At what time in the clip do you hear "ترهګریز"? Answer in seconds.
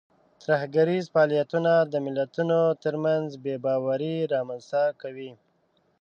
0.45-1.05